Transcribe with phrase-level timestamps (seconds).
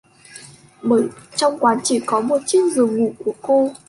[0.83, 3.71] Bởi trong quán chỉ có một chiếc giường ngủ của cô